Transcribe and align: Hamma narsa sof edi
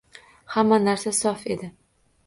Hamma 0.55 0.81
narsa 0.87 1.15
sof 1.21 1.47
edi 1.57 1.73